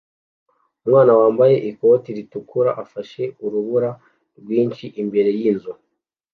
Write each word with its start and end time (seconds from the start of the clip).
umwana 0.83 1.11
wambaye 1.19 1.55
ikote 1.69 2.09
ritukura 2.17 2.71
afashe 2.83 3.23
urubura 3.45 3.89
rwinshi 4.39 4.85
imbere 5.01 5.29
yinzu 5.39 5.71